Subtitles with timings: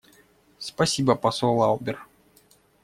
[0.57, 1.99] Спасибо, посол Лаубер.